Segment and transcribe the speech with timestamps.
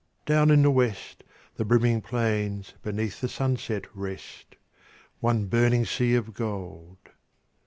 [0.25, 1.23] Down in the west
[1.57, 4.55] The brimming plains beneath the sunset rest,
[5.19, 6.97] One burning sea of gold.